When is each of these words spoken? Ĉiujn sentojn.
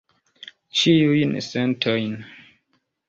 Ĉiujn 0.79 1.35
sentojn. 1.49 2.17